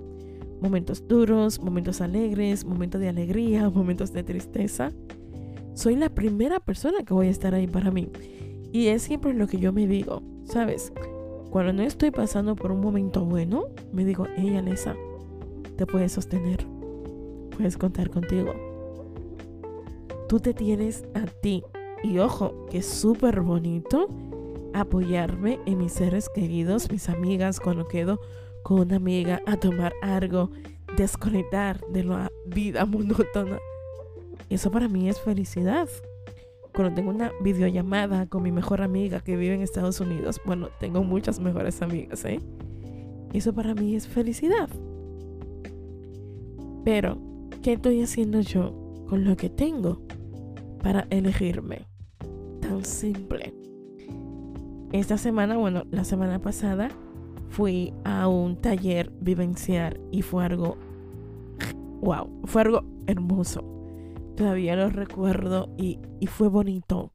Momentos 0.61 1.09
duros, 1.09 1.62
momentos 1.62 2.03
alegres, 2.03 2.67
momentos 2.67 3.01
de 3.01 3.09
alegría, 3.09 3.71
momentos 3.75 4.12
de 4.12 4.23
tristeza. 4.23 4.93
Soy 5.73 5.97
la 5.97 6.11
primera 6.11 6.61
persona 6.61 7.03
que 7.03 7.15
voy 7.15 7.29
a 7.29 7.31
estar 7.31 7.55
ahí 7.55 7.67
para 7.67 7.91
mí. 7.91 8.11
Y 8.71 8.89
es 8.89 9.01
siempre 9.01 9.33
lo 9.33 9.47
que 9.47 9.57
yo 9.57 9.73
me 9.73 9.87
digo, 9.87 10.21
¿sabes? 10.45 10.93
Cuando 11.49 11.73
no 11.73 11.83
estoy 11.85 12.11
pasando 12.11 12.55
por 12.55 12.71
un 12.71 12.83
momento 12.83 13.25
bueno, 13.25 13.65
me 13.95 14.05
digo, 14.05 14.27
hey 14.37 14.57
Alesa, 14.59 14.95
te 15.79 15.87
puedes 15.87 16.12
sostener, 16.12 16.67
puedes 17.57 17.79
contar 17.79 18.11
contigo. 18.11 18.72
Tú 20.33 20.41
te 20.41 20.55
tienes 20.55 21.05
a 21.12 21.27
ti. 21.27 21.62
Y 22.03 22.19
ojo, 22.19 22.65
que 22.71 22.79
es 22.79 22.87
súper 22.87 23.43
bonito 23.43 24.09
apoyarme 24.73 25.61
en 25.67 25.77
mis 25.77 25.93
seres 25.93 26.31
queridos, 26.31 26.91
mis 26.91 27.11
amigas, 27.11 27.61
cuando 27.61 27.87
quedo 27.87 28.19
con 28.62 28.81
una 28.81 28.97
amiga 28.97 29.43
a 29.45 29.59
tomar 29.59 29.93
algo, 30.01 30.51
desconectar 30.97 31.87
de 31.89 32.05
la 32.05 32.33
vida 32.47 32.87
monótona. 32.87 33.59
Eso 34.49 34.71
para 34.71 34.89
mí 34.89 35.07
es 35.07 35.21
felicidad. 35.21 35.91
Cuando 36.75 36.95
tengo 36.95 37.11
una 37.11 37.31
videollamada 37.43 38.27
con 38.27 38.43
mi 38.43 38.53
mejor 38.53 38.81
amiga 38.81 39.21
que 39.21 39.37
vive 39.37 39.57
en 39.57 39.61
Estados 39.61 40.01
Unidos, 40.01 40.41
bueno, 40.47 40.71
tengo 40.81 41.05
muchas 41.05 41.41
mejores 41.41 41.83
amigas, 41.83 42.25
¿eh? 42.25 42.41
Eso 43.35 43.53
para 43.53 43.75
mí 43.75 43.95
es 43.95 44.09
felicidad. 44.09 44.71
Pero, 46.87 47.19
¿qué 47.62 47.75
estoy 47.75 48.01
haciendo 48.01 48.41
yo 48.41 49.05
con 49.11 49.27
lo 49.27 49.37
que 49.37 49.51
tengo 49.51 50.01
para 50.83 51.07
elegirme? 51.11 51.87
Tan 52.61 52.85
simple. 52.85 53.55
Esta 54.93 55.17
semana, 55.17 55.57
bueno, 55.57 55.85
la 55.91 56.05
semana 56.05 56.39
pasada 56.39 56.91
fui 57.49 57.93
a 58.05 58.29
un 58.29 58.57
taller 58.57 59.11
vivenciar 59.21 59.99
y 60.11 60.23
fue 60.23 60.45
algo, 60.45 60.77
wow, 62.01 62.29
fue 62.45 62.62
algo 62.62 62.85
hermoso. 63.07 63.65
Todavía 64.37 64.77
lo 64.77 64.91
recuerdo 64.91 65.69
y, 65.77 65.99
y 66.21 66.27
fue 66.27 66.49
bonito. 66.49 67.12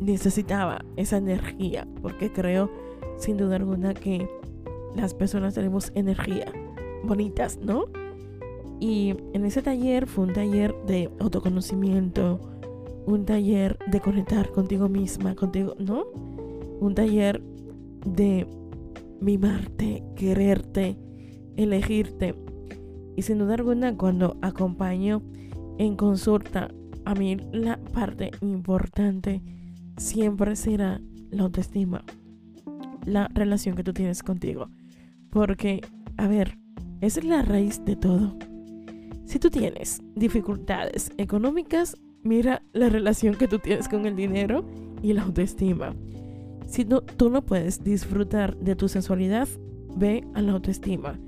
Necesitaba 0.00 0.84
esa 0.96 1.16
energía 1.16 1.86
porque 2.02 2.32
creo 2.32 2.70
sin 3.16 3.36
duda 3.36 3.56
alguna 3.56 3.94
que 3.94 4.28
las 4.94 5.14
personas 5.14 5.54
tenemos 5.54 5.92
energía 5.94 6.52
bonitas, 7.04 7.58
¿no? 7.58 7.86
Y 8.80 9.14
en 9.32 9.44
ese 9.44 9.62
taller 9.62 10.06
fue 10.06 10.24
un 10.24 10.32
taller 10.32 10.74
de 10.86 11.10
autoconocimiento, 11.18 12.40
un 13.08 13.24
taller 13.24 13.78
de 13.86 14.00
conectar 14.00 14.50
contigo 14.50 14.90
misma, 14.90 15.34
contigo, 15.34 15.74
¿no? 15.78 16.04
un 16.78 16.94
taller 16.94 17.42
de 18.04 18.46
mimarte, 19.20 20.04
quererte, 20.14 20.98
elegirte. 21.56 22.34
Y 23.16 23.22
sin 23.22 23.38
duda 23.38 23.54
alguna, 23.54 23.96
cuando 23.96 24.36
acompaño 24.42 25.22
en 25.78 25.96
consulta, 25.96 26.70
a 27.06 27.14
mí 27.14 27.38
la 27.50 27.78
parte 27.78 28.30
importante 28.42 29.42
siempre 29.96 30.54
será 30.54 31.00
la 31.30 31.44
autoestima, 31.44 32.04
la 33.06 33.28
relación 33.28 33.74
que 33.74 33.84
tú 33.84 33.94
tienes 33.94 34.22
contigo. 34.22 34.68
Porque, 35.30 35.80
a 36.18 36.28
ver, 36.28 36.58
esa 37.00 37.20
es 37.20 37.26
la 37.26 37.40
raíz 37.40 37.82
de 37.86 37.96
todo. 37.96 38.36
Si 39.24 39.38
tú 39.38 39.48
tienes 39.48 40.02
dificultades 40.14 41.10
económicas, 41.16 41.96
mira 42.28 42.62
la 42.72 42.90
relación 42.90 43.34
que 43.34 43.48
tú 43.48 43.58
tienes 43.58 43.88
con 43.88 44.06
el 44.06 44.14
dinero 44.14 44.64
y 45.02 45.14
la 45.14 45.22
autoestima. 45.22 45.96
Si 46.66 46.84
tú 46.84 47.30
no 47.30 47.42
puedes 47.42 47.82
disfrutar 47.82 48.56
de 48.58 48.76
tu 48.76 48.88
sensualidad, 48.88 49.48
ve 49.96 50.22
a 50.34 50.42
la 50.42 50.52
autoestima. 50.52 51.18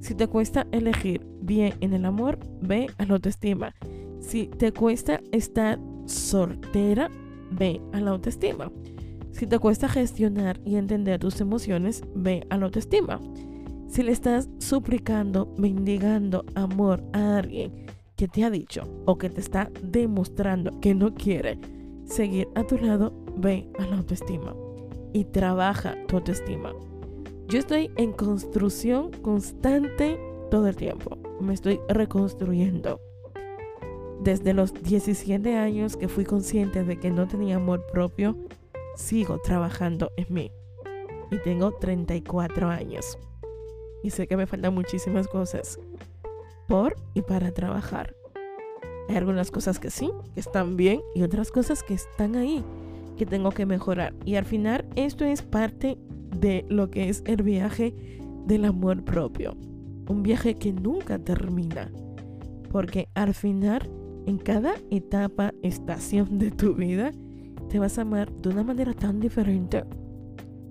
Si 0.00 0.14
te 0.14 0.26
cuesta 0.26 0.66
elegir 0.72 1.24
bien 1.40 1.74
en 1.80 1.92
el 1.92 2.04
amor, 2.04 2.38
ve 2.60 2.88
a 2.98 3.04
la 3.04 3.14
autoestima. 3.14 3.74
Si 4.20 4.48
te 4.48 4.72
cuesta 4.72 5.20
estar 5.30 5.78
soltera, 6.06 7.10
ve 7.52 7.80
a 7.92 8.00
la 8.00 8.10
autoestima. 8.10 8.72
Si 9.30 9.46
te 9.46 9.60
cuesta 9.60 9.88
gestionar 9.88 10.60
y 10.64 10.74
entender 10.74 11.20
tus 11.20 11.40
emociones, 11.40 12.02
ve 12.16 12.44
a 12.50 12.56
la 12.56 12.66
autoestima. 12.66 13.20
Si 13.86 14.02
le 14.02 14.10
estás 14.10 14.48
suplicando, 14.58 15.54
mendigando 15.56 16.44
amor 16.56 17.02
a 17.12 17.38
alguien 17.38 17.72
que 18.18 18.26
te 18.26 18.44
ha 18.44 18.50
dicho 18.50 18.82
o 19.06 19.16
que 19.16 19.30
te 19.30 19.40
está 19.40 19.70
demostrando 19.80 20.80
que 20.80 20.92
no 20.92 21.14
quiere 21.14 21.56
seguir 22.04 22.48
a 22.56 22.64
tu 22.64 22.76
lado, 22.76 23.12
ve 23.36 23.70
a 23.78 23.86
la 23.86 23.98
autoestima 23.98 24.54
y 25.12 25.24
trabaja 25.24 25.94
tu 26.08 26.16
autoestima. 26.16 26.74
Yo 27.46 27.60
estoy 27.60 27.90
en 27.96 28.12
construcción 28.12 29.12
constante 29.22 30.18
todo 30.50 30.66
el 30.66 30.74
tiempo. 30.74 31.16
Me 31.40 31.54
estoy 31.54 31.80
reconstruyendo. 31.88 33.00
Desde 34.20 34.52
los 34.52 34.74
17 34.74 35.56
años 35.56 35.96
que 35.96 36.08
fui 36.08 36.24
consciente 36.24 36.82
de 36.82 36.98
que 36.98 37.10
no 37.10 37.28
tenía 37.28 37.56
amor 37.56 37.86
propio, 37.92 38.36
sigo 38.96 39.38
trabajando 39.38 40.10
en 40.16 40.26
mí. 40.28 40.50
Y 41.30 41.38
tengo 41.38 41.70
34 41.70 42.68
años. 42.68 43.16
Y 44.02 44.10
sé 44.10 44.26
que 44.26 44.36
me 44.36 44.46
faltan 44.48 44.74
muchísimas 44.74 45.28
cosas 45.28 45.78
por 46.68 46.96
y 47.14 47.22
para 47.22 47.50
trabajar. 47.50 48.14
Hay 49.08 49.16
algunas 49.16 49.50
cosas 49.50 49.80
que 49.80 49.90
sí, 49.90 50.10
que 50.34 50.40
están 50.40 50.76
bien, 50.76 51.00
y 51.14 51.22
otras 51.22 51.50
cosas 51.50 51.82
que 51.82 51.94
están 51.94 52.36
ahí, 52.36 52.62
que 53.16 53.26
tengo 53.26 53.50
que 53.50 53.66
mejorar. 53.66 54.14
Y 54.24 54.36
al 54.36 54.44
final 54.44 54.84
esto 54.94 55.24
es 55.24 55.42
parte 55.42 55.98
de 56.38 56.64
lo 56.68 56.90
que 56.90 57.08
es 57.08 57.22
el 57.26 57.42
viaje 57.42 57.94
del 58.46 58.66
amor 58.66 59.02
propio. 59.04 59.56
Un 60.08 60.22
viaje 60.22 60.54
que 60.54 60.72
nunca 60.72 61.18
termina. 61.18 61.90
Porque 62.70 63.08
al 63.14 63.32
final, 63.32 63.90
en 64.26 64.36
cada 64.36 64.74
etapa, 64.90 65.54
estación 65.62 66.38
de 66.38 66.50
tu 66.50 66.74
vida, 66.74 67.12
te 67.70 67.78
vas 67.78 67.98
a 67.98 68.02
amar 68.02 68.30
de 68.30 68.50
una 68.50 68.62
manera 68.62 68.92
tan 68.92 69.20
diferente. 69.20 69.84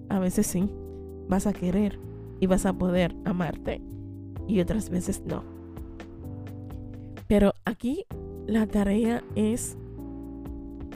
A 0.09 0.19
veces 0.19 0.45
sí, 0.45 0.69
vas 1.27 1.47
a 1.47 1.53
querer 1.53 1.99
y 2.39 2.45
vas 2.45 2.67
a 2.67 2.73
poder 2.73 3.15
amarte. 3.25 3.81
Y 4.47 4.59
otras 4.59 4.91
veces 4.91 5.23
no. 5.25 5.56
Pero 7.27 7.53
aquí 7.65 8.05
la 8.45 8.67
tarea 8.67 9.23
es 9.35 9.77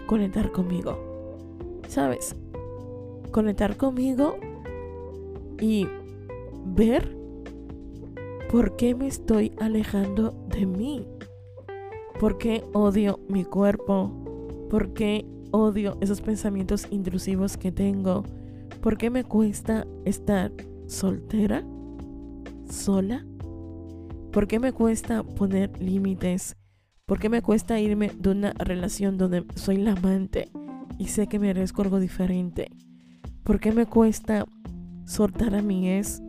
conectar 0.08 0.52
conmigo 0.52 1.12
¿sabes? 1.92 2.36
Conectar 3.32 3.76
conmigo 3.76 4.38
y 5.60 5.88
ver 6.66 7.18
por 8.50 8.78
qué 8.78 8.96
me 8.96 9.08
estoy 9.08 9.52
alejando 9.60 10.34
de 10.48 10.66
mí. 10.66 11.06
¿Por 12.20 12.38
qué 12.38 12.64
odio 12.74 13.20
mi 13.28 13.44
cuerpo? 13.44 14.10
¿Por 14.70 14.94
qué 14.94 15.26
odio 15.52 15.98
esos 16.00 16.22
pensamientos 16.22 16.88
intrusivos 16.92 17.58
que 17.58 17.74
tengo? 17.74 18.24
¿Por 18.82 18.98
qué 18.98 19.10
me 19.10 19.26
cuesta 19.26 19.86
estar 20.06 20.52
soltera? 20.88 21.66
¿Sola? 22.70 23.26
¿Por 24.32 24.48
qué 24.48 24.60
me 24.60 24.72
cuesta 24.72 25.24
poner 25.24 25.82
límites? 25.82 26.56
¿Por 27.06 27.20
qué 27.20 27.28
me 27.28 27.42
cuesta 27.42 27.82
irme 27.82 28.12
de 28.18 28.30
una 28.30 28.54
relación 28.54 29.18
donde 29.18 29.44
soy 29.56 29.76
la 29.76 29.92
amante 29.92 30.50
y 30.98 31.08
sé 31.08 31.28
que 31.28 31.38
merezco 31.38 31.82
algo 31.82 32.00
diferente? 32.00 32.72
¿Por 33.44 33.60
qué 33.60 33.74
me 33.74 33.86
cuesta 33.86 34.46
soltar 35.04 35.54
a 35.54 35.62
mi 35.62 35.92
ex? 35.92 36.24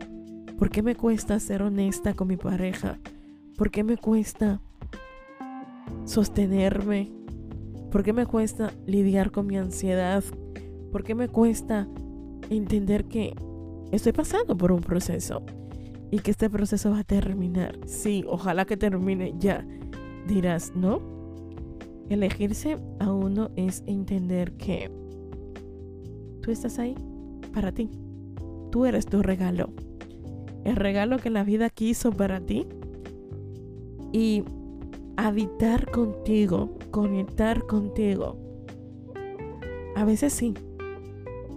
¿Por 0.59 0.69
qué 0.69 0.83
me 0.83 0.95
cuesta 0.95 1.39
ser 1.39 1.61
honesta 1.61 2.13
con 2.13 2.27
mi 2.27 2.35
pareja? 2.35 2.99
¿Por 3.57 3.71
qué 3.71 3.85
me 3.85 3.95
cuesta 3.95 4.59
sostenerme? 6.03 7.09
¿Por 7.89 8.03
qué 8.03 8.11
me 8.11 8.25
cuesta 8.25 8.73
lidiar 8.85 9.31
con 9.31 9.47
mi 9.47 9.57
ansiedad? 9.57 10.25
¿Por 10.91 11.05
qué 11.05 11.15
me 11.15 11.29
cuesta 11.29 11.87
entender 12.49 13.05
que 13.05 13.33
estoy 13.93 14.11
pasando 14.11 14.57
por 14.57 14.73
un 14.73 14.81
proceso 14.81 15.45
y 16.13 16.19
que 16.19 16.29
este 16.29 16.47
proceso 16.47 16.91
va 16.91 16.99
a 16.99 17.03
terminar? 17.03 17.79
Sí, 17.87 18.23
ojalá 18.27 18.65
que 18.65 18.77
termine 18.77 19.33
ya. 19.39 19.65
Dirás, 20.27 20.71
¿no? 20.75 21.01
Elegirse 22.07 22.77
a 22.99 23.11
uno 23.11 23.49
es 23.55 23.81
entender 23.87 24.51
que 24.53 24.91
tú 26.43 26.51
estás 26.51 26.77
ahí 26.77 26.93
para 27.51 27.71
ti. 27.71 27.89
Tú 28.69 28.85
eres 28.85 29.07
tu 29.07 29.23
regalo. 29.23 29.71
El 30.63 30.75
regalo 30.75 31.17
que 31.17 31.31
la 31.31 31.43
vida 31.43 31.71
quiso 31.71 32.11
para 32.11 32.39
ti. 32.39 32.67
Y 34.11 34.43
habitar 35.17 35.89
contigo, 35.89 36.77
conectar 36.91 37.65
contigo. 37.65 38.37
A 39.95 40.05
veces 40.05 40.31
sí, 40.31 40.53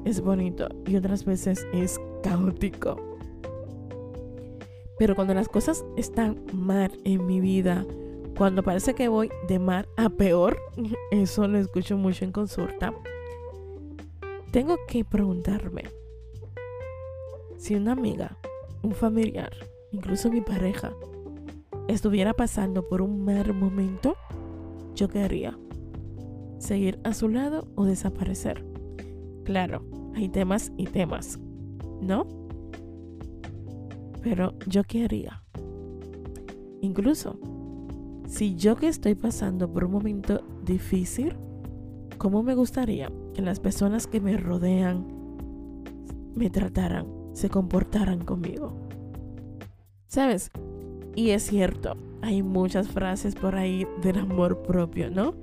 es 0.06 0.22
bonito 0.22 0.66
y 0.86 0.96
otras 0.96 1.26
veces 1.26 1.66
es 1.74 2.00
caótico. 2.22 3.05
Pero 4.98 5.14
cuando 5.14 5.34
las 5.34 5.48
cosas 5.48 5.84
están 5.96 6.42
mal 6.52 6.90
en 7.04 7.26
mi 7.26 7.40
vida, 7.40 7.84
cuando 8.36 8.62
parece 8.62 8.94
que 8.94 9.08
voy 9.08 9.30
de 9.48 9.58
mal 9.58 9.88
a 9.96 10.08
peor, 10.08 10.58
eso 11.10 11.46
lo 11.48 11.58
escucho 11.58 11.96
mucho 11.96 12.24
en 12.24 12.32
consulta, 12.32 12.92
tengo 14.52 14.76
que 14.88 15.04
preguntarme 15.04 15.84
si 17.56 17.74
una 17.74 17.92
amiga, 17.92 18.38
un 18.82 18.92
familiar, 18.92 19.50
incluso 19.90 20.30
mi 20.30 20.40
pareja, 20.40 20.92
estuviera 21.88 22.34
pasando 22.34 22.86
por 22.86 23.02
un 23.02 23.24
mal 23.24 23.52
momento, 23.54 24.16
yo 24.94 25.08
querría 25.08 25.58
seguir 26.58 26.98
a 27.04 27.12
su 27.12 27.28
lado 27.28 27.68
o 27.74 27.84
desaparecer. 27.84 28.64
Claro, 29.44 29.82
hay 30.14 30.28
temas 30.28 30.72
y 30.76 30.84
temas, 30.84 31.38
¿no? 32.00 32.26
Pero 34.22 34.54
yo 34.66 34.84
quería. 34.84 35.42
Incluso, 36.80 37.38
si 38.26 38.56
yo 38.56 38.76
que 38.76 38.88
estoy 38.88 39.14
pasando 39.14 39.70
por 39.72 39.84
un 39.84 39.92
momento 39.92 40.42
difícil, 40.64 41.34
¿cómo 42.18 42.42
me 42.42 42.54
gustaría 42.54 43.10
que 43.34 43.42
las 43.42 43.60
personas 43.60 44.06
que 44.06 44.20
me 44.20 44.36
rodean 44.36 45.06
me 46.34 46.50
trataran, 46.50 47.06
se 47.32 47.48
comportaran 47.48 48.24
conmigo? 48.24 48.72
¿Sabes? 50.06 50.50
Y 51.14 51.30
es 51.30 51.44
cierto, 51.44 51.96
hay 52.22 52.42
muchas 52.42 52.88
frases 52.88 53.34
por 53.34 53.54
ahí 53.54 53.86
del 54.02 54.18
amor 54.18 54.62
propio, 54.62 55.10
¿no? 55.10 55.34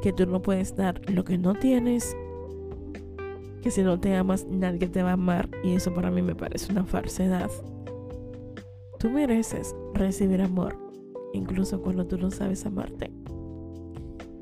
Que 0.00 0.12
tú 0.12 0.26
no 0.26 0.40
puedes 0.40 0.74
dar 0.74 1.00
lo 1.10 1.24
que 1.24 1.38
no 1.38 1.54
tienes, 1.54 2.16
que 3.62 3.70
si 3.70 3.82
no 3.82 4.00
te 4.00 4.14
amas 4.14 4.46
nadie 4.46 4.88
te 4.88 5.02
va 5.02 5.10
a 5.10 5.14
amar 5.14 5.48
y 5.62 5.74
eso 5.74 5.94
para 5.94 6.10
mí 6.10 6.22
me 6.22 6.34
parece 6.34 6.72
una 6.72 6.84
falsedad. 6.84 7.50
Tú 9.02 9.10
mereces 9.10 9.74
recibir 9.94 10.40
amor, 10.40 10.78
incluso 11.32 11.82
cuando 11.82 12.06
tú 12.06 12.18
no 12.18 12.30
sabes 12.30 12.64
amarte. 12.66 13.10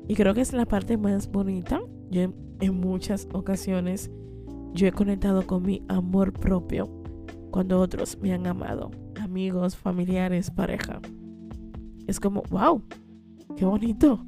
Y 0.07 0.13
creo 0.13 0.35
que 0.35 0.41
es 0.41 0.53
la 0.53 0.67
parte 0.67 0.97
más 0.97 1.31
bonita. 1.31 1.81
Yo 2.11 2.31
en 2.59 2.79
muchas 2.79 3.27
ocasiones 3.33 4.11
yo 4.75 4.85
he 4.85 4.91
conectado 4.91 5.47
con 5.47 5.63
mi 5.63 5.83
amor 5.87 6.31
propio 6.31 6.87
cuando 7.49 7.79
otros 7.79 8.19
me 8.21 8.33
han 8.33 8.45
amado 8.45 8.91
amigos, 9.19 9.75
familiares, 9.75 10.51
pareja. 10.51 11.01
Es 12.05 12.19
como, 12.19 12.43
wow, 12.51 12.83
qué 13.57 13.65
bonito 13.65 14.23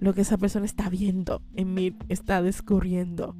lo 0.00 0.12
que 0.12 0.20
esa 0.20 0.36
persona 0.36 0.66
está 0.66 0.90
viendo 0.90 1.40
en 1.54 1.72
mí, 1.72 1.96
está 2.10 2.42
descubriendo. 2.42 3.36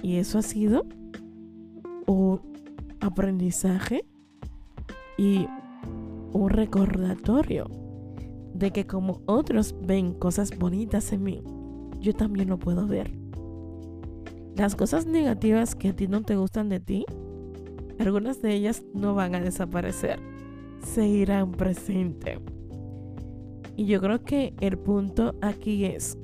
Y 0.00 0.14
eso 0.18 0.38
ha 0.38 0.42
sido 0.42 0.86
un 2.06 2.40
aprendizaje 3.00 4.04
y 5.16 5.46
un 6.32 6.50
recordatorio 6.50 7.66
de 8.54 8.70
que 8.70 8.86
como 8.86 9.20
otros 9.26 9.74
ven 9.82 10.14
cosas 10.14 10.56
bonitas 10.56 11.12
en 11.12 11.22
mí, 11.22 11.42
yo 12.00 12.12
también 12.14 12.48
lo 12.48 12.58
puedo 12.58 12.86
ver. 12.86 13.10
Las 14.56 14.76
cosas 14.76 15.06
negativas 15.06 15.74
que 15.74 15.88
a 15.88 15.96
ti 15.96 16.06
no 16.06 16.22
te 16.22 16.36
gustan 16.36 16.68
de 16.68 16.80
ti, 16.80 17.04
algunas 17.98 18.40
de 18.42 18.54
ellas 18.54 18.84
no 18.94 19.14
van 19.14 19.34
a 19.34 19.40
desaparecer, 19.40 20.20
seguirán 20.82 21.52
presentes. 21.52 22.38
Y 23.76 23.86
yo 23.86 24.00
creo 24.00 24.22
que 24.22 24.54
el 24.60 24.78
punto 24.78 25.34
aquí 25.40 25.84
es 25.84 26.16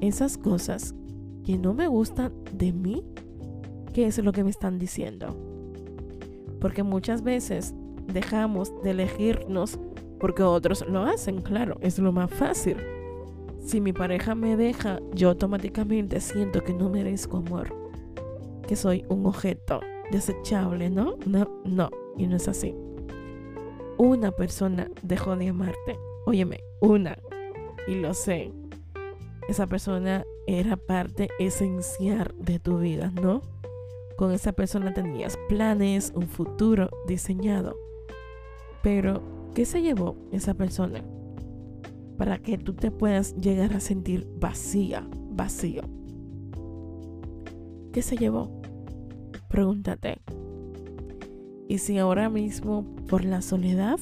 esas 0.00 0.38
cosas 0.38 0.94
que 1.44 1.58
no 1.58 1.74
me 1.74 1.88
gustan 1.88 2.32
de 2.52 2.72
mí, 2.72 3.02
¿qué 3.92 4.06
es 4.06 4.18
lo 4.18 4.32
que 4.32 4.44
me 4.44 4.50
están 4.50 4.78
diciendo? 4.78 5.36
Porque 6.60 6.82
muchas 6.82 7.22
veces 7.22 7.74
dejamos 8.06 8.72
de 8.82 8.90
elegirnos 8.90 9.78
porque 10.18 10.42
otros 10.42 10.86
lo 10.88 11.02
hacen, 11.04 11.42
claro, 11.42 11.76
es 11.80 11.98
lo 11.98 12.12
más 12.12 12.30
fácil. 12.30 12.76
Si 13.60 13.80
mi 13.80 13.92
pareja 13.92 14.34
me 14.34 14.56
deja, 14.56 15.00
yo 15.12 15.30
automáticamente 15.30 16.20
siento 16.20 16.62
que 16.62 16.74
no 16.74 16.90
merezco 16.90 17.38
amor, 17.38 17.74
que 18.66 18.76
soy 18.76 19.04
un 19.08 19.26
objeto 19.26 19.80
desechable, 20.10 20.90
¿no? 20.90 21.16
No, 21.26 21.48
no, 21.64 21.90
y 22.16 22.26
no 22.26 22.36
es 22.36 22.48
así. 22.48 22.74
Una 23.96 24.32
persona 24.32 24.90
dejó 25.02 25.36
de 25.36 25.48
amarte. 25.48 25.98
Óyeme, 26.26 26.60
una. 26.80 27.18
Y 27.86 27.94
lo 27.96 28.12
sé. 28.12 28.52
Esa 29.48 29.66
persona 29.66 30.24
era 30.46 30.76
parte 30.76 31.28
esencial 31.38 32.34
de 32.38 32.58
tu 32.58 32.78
vida, 32.78 33.12
¿no? 33.20 33.42
Con 34.16 34.32
esa 34.32 34.52
persona 34.52 34.94
tenías 34.94 35.38
planes, 35.48 36.12
un 36.14 36.28
futuro 36.28 36.90
diseñado. 37.06 37.76
Pero, 38.84 39.22
¿qué 39.54 39.64
se 39.64 39.80
llevó 39.80 40.14
esa 40.30 40.52
persona? 40.52 41.02
Para 42.18 42.36
que 42.36 42.58
tú 42.58 42.74
te 42.74 42.90
puedas 42.90 43.34
llegar 43.40 43.72
a 43.72 43.80
sentir 43.80 44.28
vacía, 44.38 45.08
vacío. 45.30 45.84
¿Qué 47.94 48.02
se 48.02 48.18
llevó? 48.18 48.60
Pregúntate. 49.48 50.20
¿Y 51.66 51.78
si 51.78 51.96
ahora 51.96 52.28
mismo 52.28 52.84
por 53.08 53.24
la 53.24 53.40
soledad 53.40 53.98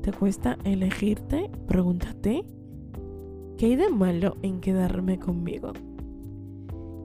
te 0.00 0.12
cuesta 0.12 0.56
elegirte? 0.64 1.50
Pregúntate. 1.66 2.46
¿Qué 3.58 3.66
hay 3.66 3.76
de 3.76 3.90
malo 3.90 4.38
en 4.40 4.62
quedarme 4.62 5.18
conmigo? 5.18 5.74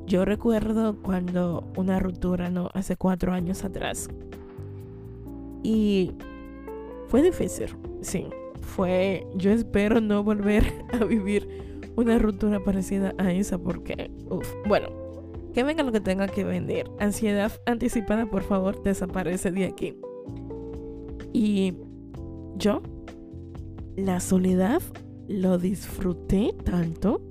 Yo 0.07 0.23
recuerdo 0.23 0.95
cuando 1.01 1.67
una 1.75 1.99
ruptura, 1.99 2.49
¿no? 2.49 2.69
Hace 2.73 2.95
cuatro 2.95 3.33
años 3.33 3.65
atrás. 3.65 4.07
Y 5.61 6.13
fue 7.07 7.21
difícil, 7.21 7.67
sí. 8.01 8.27
Fue, 8.61 9.25
yo 9.35 9.51
espero 9.51 10.01
no 10.01 10.23
volver 10.23 10.63
a 10.93 11.03
vivir 11.05 11.47
una 11.95 12.17
ruptura 12.17 12.63
parecida 12.63 13.13
a 13.17 13.31
esa 13.31 13.57
porque, 13.57 14.11
uff, 14.29 14.51
bueno, 14.67 14.87
que 15.53 15.63
venga 15.63 15.83
lo 15.83 15.91
que 15.91 16.01
tenga 16.01 16.27
que 16.27 16.43
vender. 16.43 16.89
Ansiedad 16.99 17.51
anticipada, 17.65 18.25
por 18.29 18.43
favor, 18.43 18.83
desaparece 18.83 19.51
de 19.51 19.65
aquí. 19.65 19.97
Y 21.31 21.73
yo, 22.57 22.81
la 23.95 24.19
soledad, 24.19 24.81
lo 25.27 25.57
disfruté 25.57 26.53
tanto. 26.63 27.21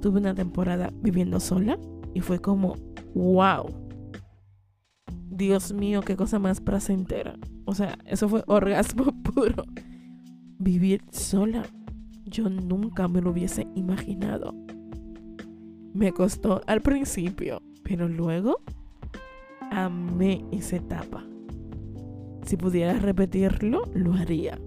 Tuve 0.00 0.20
una 0.20 0.34
temporada 0.34 0.92
viviendo 1.00 1.40
sola 1.40 1.78
y 2.12 2.20
fue 2.20 2.40
como, 2.40 2.76
wow. 3.14 3.66
Dios 5.30 5.72
mío, 5.72 6.02
qué 6.02 6.16
cosa 6.16 6.38
más 6.38 6.60
placentera. 6.60 7.36
O 7.66 7.74
sea, 7.74 7.98
eso 8.06 8.28
fue 8.28 8.42
orgasmo 8.46 9.04
puro. 9.22 9.64
Vivir 10.58 11.02
sola. 11.10 11.64
Yo 12.24 12.48
nunca 12.48 13.08
me 13.08 13.20
lo 13.20 13.30
hubiese 13.30 13.66
imaginado. 13.74 14.54
Me 15.92 16.12
costó 16.12 16.60
al 16.66 16.80
principio, 16.80 17.62
pero 17.82 18.08
luego 18.08 18.60
amé 19.70 20.44
esa 20.50 20.76
etapa. 20.76 21.24
Si 22.44 22.56
pudiera 22.56 22.98
repetirlo, 22.98 23.84
lo 23.94 24.14
haría. 24.14 24.58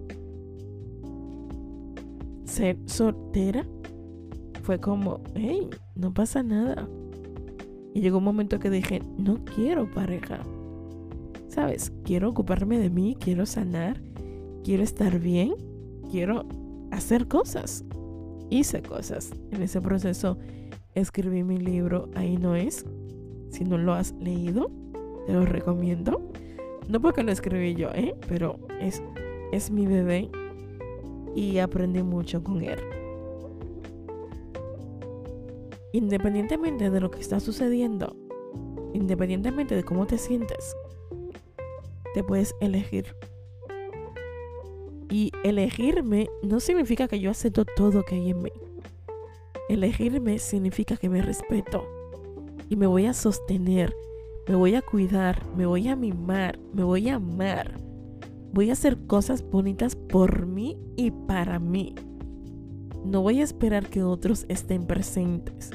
ser 2.45 2.77
soltera 2.85 3.65
fue 4.63 4.79
como, 4.79 5.21
hey, 5.35 5.69
no 5.95 6.13
pasa 6.13 6.43
nada. 6.43 6.89
Y 7.93 8.01
llegó 8.01 8.17
un 8.17 8.23
momento 8.23 8.59
que 8.59 8.69
dije, 8.69 9.01
no 9.17 9.43
quiero 9.45 9.89
pareja. 9.89 10.39
¿Sabes? 11.57 11.91
Quiero 12.03 12.29
ocuparme 12.29 12.77
de 12.77 12.91
mí, 12.91 13.17
quiero 13.19 13.47
sanar, 13.47 13.99
quiero 14.63 14.83
estar 14.83 15.17
bien, 15.17 15.55
quiero 16.11 16.45
hacer 16.91 17.27
cosas. 17.27 17.83
Hice 18.51 18.83
cosas. 18.83 19.31
En 19.49 19.63
ese 19.63 19.81
proceso 19.81 20.37
escribí 20.93 21.41
mi 21.41 21.57
libro 21.57 22.11
Ahí 22.13 22.37
no 22.37 22.55
es. 22.55 22.85
Si 23.49 23.63
no 23.63 23.79
lo 23.79 23.93
has 23.93 24.13
leído, 24.19 24.69
te 25.25 25.33
lo 25.33 25.47
recomiendo. 25.47 26.29
No 26.89 27.01
porque 27.01 27.23
lo 27.23 27.31
escribí 27.31 27.73
yo, 27.73 27.89
¿eh? 27.95 28.13
Pero 28.29 28.59
es, 28.79 29.01
es 29.51 29.71
mi 29.71 29.87
bebé 29.87 30.29
y 31.35 31.57
aprendí 31.57 32.03
mucho 32.03 32.43
con 32.43 32.61
él. 32.61 32.79
Independientemente 35.91 36.91
de 36.91 37.01
lo 37.01 37.09
que 37.09 37.19
está 37.19 37.39
sucediendo, 37.39 38.15
independientemente 38.93 39.75
de 39.75 39.83
cómo 39.83 40.05
te 40.05 40.19
sientes, 40.19 40.75
te 42.13 42.23
puedes 42.23 42.55
elegir. 42.61 43.15
Y 45.09 45.31
elegirme 45.43 46.27
no 46.43 46.59
significa 46.59 47.07
que 47.07 47.19
yo 47.19 47.31
acepto 47.31 47.65
todo 47.65 48.03
que 48.03 48.15
hay 48.15 48.31
en 48.31 48.43
mí. 48.43 48.51
Elegirme 49.69 50.39
significa 50.39 50.97
que 50.97 51.09
me 51.09 51.21
respeto 51.21 51.87
y 52.69 52.75
me 52.75 52.87
voy 52.87 53.05
a 53.05 53.13
sostener, 53.13 53.95
me 54.47 54.55
voy 54.55 54.75
a 54.75 54.81
cuidar, 54.81 55.45
me 55.55 55.65
voy 55.65 55.87
a 55.87 55.95
mimar, 55.95 56.59
me 56.73 56.83
voy 56.83 57.09
a 57.09 57.15
amar. 57.15 57.79
Voy 58.53 58.69
a 58.69 58.73
hacer 58.73 58.97
cosas 59.07 59.43
bonitas 59.49 59.95
por 59.95 60.45
mí 60.45 60.77
y 60.95 61.11
para 61.11 61.59
mí. 61.59 61.95
No 63.05 63.21
voy 63.21 63.41
a 63.41 63.43
esperar 63.43 63.89
que 63.89 64.03
otros 64.03 64.45
estén 64.49 64.85
presentes. 64.85 65.71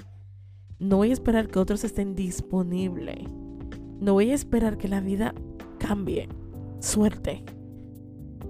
No 0.79 0.97
voy 0.97 1.11
a 1.11 1.13
esperar 1.13 1.49
que 1.49 1.59
otros 1.59 1.85
estén 1.85 2.15
disponibles. 2.15 3.29
No 4.01 4.15
voy 4.15 4.31
a 4.31 4.35
esperar 4.35 4.79
que 4.79 4.89
la 4.89 5.01
vida 5.01 5.35
cambie. 5.87 6.29
Suerte. 6.81 7.45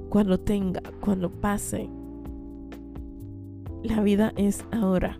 Cuando 0.09 0.39
tenga, 0.39 0.83
cuando 1.01 1.31
pase. 1.31 1.89
La 3.83 4.01
vida 4.03 4.33
es 4.37 4.65
ahora. 4.71 5.19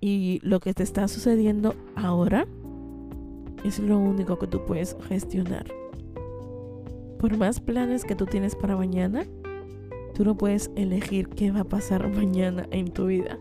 Y 0.00 0.40
lo 0.42 0.60
que 0.60 0.74
te 0.74 0.82
está 0.82 1.08
sucediendo 1.08 1.74
ahora 1.96 2.46
es 3.64 3.78
lo 3.80 3.98
único 3.98 4.38
que 4.38 4.46
tú 4.46 4.64
puedes 4.64 4.96
gestionar. 5.08 5.66
Por 7.18 7.36
más 7.36 7.58
planes 7.58 8.04
que 8.04 8.14
tú 8.14 8.26
tienes 8.26 8.54
para 8.54 8.76
mañana, 8.76 9.24
Tú 10.18 10.24
no 10.24 10.36
puedes 10.36 10.68
elegir 10.74 11.28
qué 11.28 11.52
va 11.52 11.60
a 11.60 11.64
pasar 11.64 12.08
mañana 12.12 12.66
en 12.72 12.90
tu 12.90 13.06
vida. 13.06 13.38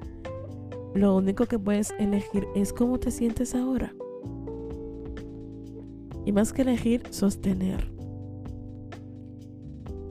Lo 0.94 1.16
único 1.16 1.48
que 1.48 1.58
puedes 1.58 1.92
elegir 1.98 2.48
es 2.54 2.72
cómo 2.72 3.00
te 3.00 3.10
sientes 3.10 3.56
ahora. 3.56 3.96
Y 6.28 6.34
más 6.34 6.52
que 6.52 6.64
elegir, 6.64 7.04
sostener. 7.10 7.90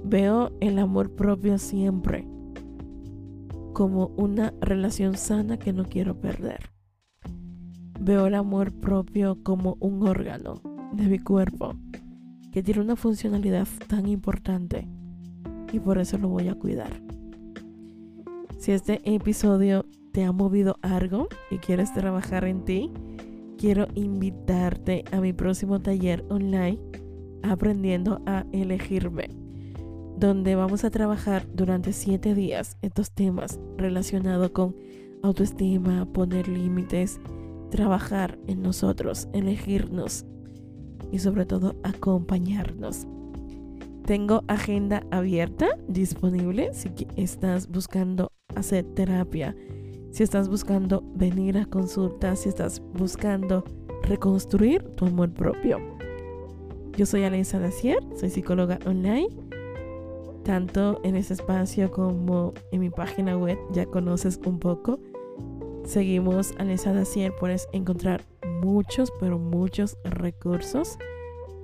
Veo 0.02 0.50
el 0.60 0.78
amor 0.78 1.14
propio 1.14 1.58
siempre 1.58 2.26
como 3.74 4.06
una 4.16 4.54
relación 4.62 5.18
sana 5.18 5.58
que 5.58 5.74
no 5.74 5.84
quiero 5.84 6.18
perder. 6.18 6.70
Veo 8.00 8.28
el 8.28 8.34
amor 8.34 8.72
propio 8.72 9.42
como 9.42 9.76
un 9.78 10.08
órgano 10.08 10.54
de 10.94 11.04
mi 11.06 11.18
cuerpo 11.18 11.74
que 12.50 12.62
tiene 12.62 12.80
una 12.80 12.96
funcionalidad 12.96 13.68
tan 13.86 14.08
importante 14.08 14.88
y 15.70 15.80
por 15.80 15.98
eso 15.98 16.16
lo 16.16 16.30
voy 16.30 16.48
a 16.48 16.54
cuidar. 16.54 16.98
Si 18.56 18.72
este 18.72 19.02
episodio 19.04 19.84
te 20.12 20.24
ha 20.24 20.32
movido 20.32 20.78
algo 20.80 21.28
y 21.50 21.58
quieres 21.58 21.92
trabajar 21.92 22.46
en 22.46 22.64
ti, 22.64 22.90
quiero 23.56 23.86
invitarte 23.94 25.04
a 25.12 25.20
mi 25.20 25.32
próximo 25.32 25.80
taller 25.80 26.24
online 26.28 26.78
aprendiendo 27.42 28.20
a 28.26 28.44
elegirme, 28.52 29.28
donde 30.18 30.54
vamos 30.54 30.84
a 30.84 30.90
trabajar 30.90 31.46
durante 31.52 31.92
siete 31.92 32.34
días 32.34 32.76
estos 32.82 33.12
temas 33.12 33.60
relacionados 33.76 34.50
con 34.50 34.76
autoestima, 35.22 36.06
poner 36.12 36.48
límites, 36.48 37.20
trabajar 37.70 38.38
en 38.46 38.62
nosotros, 38.62 39.28
elegirnos 39.32 40.24
y 41.12 41.18
sobre 41.18 41.46
todo 41.46 41.74
acompañarnos. 41.82 43.06
Tengo 44.04 44.44
agenda 44.46 45.02
abierta, 45.10 45.66
disponible, 45.88 46.72
si 46.74 46.90
estás 47.16 47.68
buscando 47.68 48.32
hacer 48.54 48.84
terapia, 48.94 49.56
si 50.16 50.22
estás 50.22 50.48
buscando 50.48 51.02
venir 51.14 51.58
a 51.58 51.66
consulta, 51.66 52.34
si 52.36 52.48
estás 52.48 52.80
buscando 52.94 53.64
reconstruir 54.04 54.82
tu 54.96 55.04
amor 55.04 55.30
propio. 55.34 55.78
Yo 56.96 57.04
soy 57.04 57.24
Alisa 57.24 57.58
Dacier, 57.58 57.98
soy 58.18 58.30
psicóloga 58.30 58.78
online. 58.86 59.28
Tanto 60.42 61.02
en 61.04 61.16
ese 61.16 61.34
espacio 61.34 61.90
como 61.90 62.54
en 62.72 62.80
mi 62.80 62.88
página 62.88 63.36
web 63.36 63.58
ya 63.72 63.84
conoces 63.84 64.40
un 64.46 64.58
poco. 64.58 64.98
Seguimos 65.84 66.54
Alisa 66.56 66.94
Dacier, 66.94 67.34
puedes 67.38 67.68
encontrar 67.74 68.24
muchos, 68.62 69.12
pero 69.20 69.38
muchos 69.38 69.98
recursos 70.02 70.96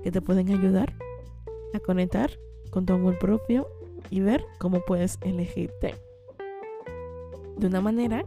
que 0.03 0.13
te 0.13 0.21
pueden 0.21 0.51
ayudar 0.51 0.95
a 1.73 1.81
conectar 1.81 2.31
con 2.71 2.85
tu 2.85 2.93
amor 2.93 3.19
propio 3.19 3.67
y 4.11 4.21
ver 4.21 4.45
cómo 4.59 4.85
puedes 4.85 5.19
elegirte. 5.23 5.95
De 7.57 7.67
una 7.67 7.81
manera 7.81 8.27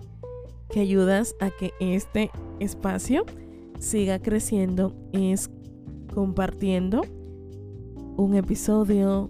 que 0.75 0.81
ayudas 0.81 1.37
a 1.39 1.51
que 1.51 1.71
este 1.79 2.31
espacio 2.59 3.23
siga 3.79 4.19
creciendo 4.19 4.93
es 5.13 5.49
compartiendo 6.13 7.03
un 8.17 8.35
episodio, 8.35 9.29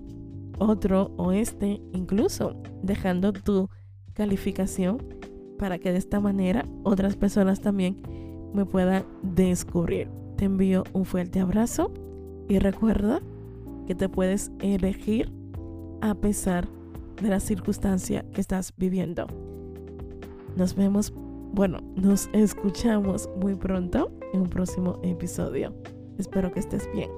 otro 0.57 1.11
o 1.17 1.33
este, 1.33 1.83
incluso 1.93 2.55
dejando 2.81 3.31
tu 3.31 3.69
calificación 4.13 4.97
para 5.59 5.77
que 5.77 5.91
de 5.91 5.99
esta 5.99 6.19
manera 6.19 6.67
otras 6.81 7.15
personas 7.15 7.61
también 7.61 8.01
me 8.55 8.65
puedan 8.65 9.05
descubrir. 9.21 10.09
Te 10.37 10.45
envío 10.45 10.83
un 10.93 11.05
fuerte 11.05 11.41
abrazo 11.41 11.93
y 12.49 12.57
recuerda 12.57 13.21
que 13.85 13.93
te 13.93 14.09
puedes 14.09 14.51
elegir 14.61 15.31
a 16.01 16.15
pesar 16.15 16.67
de 17.21 17.29
la 17.29 17.39
circunstancia 17.39 18.25
que 18.33 18.41
estás 18.41 18.73
viviendo. 18.75 19.27
Nos 20.55 20.73
vemos, 20.73 21.13
bueno, 21.55 21.79
nos 21.95 22.29
escuchamos 22.33 23.29
muy 23.37 23.55
pronto 23.55 24.11
en 24.33 24.41
un 24.41 24.49
próximo 24.49 24.99
episodio. 25.03 25.73
Espero 26.17 26.51
que 26.51 26.59
estés 26.59 26.85
bien. 26.93 27.09